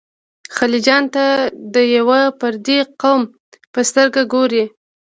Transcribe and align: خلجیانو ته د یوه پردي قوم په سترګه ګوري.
خلجیانو 0.55 1.09
ته 1.15 1.25
د 1.73 1.75
یوه 1.97 2.21
پردي 2.39 2.79
قوم 3.01 3.21
په 3.73 3.79
سترګه 3.89 4.21
ګوري. 4.33 4.63